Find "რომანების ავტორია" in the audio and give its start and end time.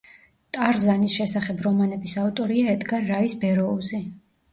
1.65-2.73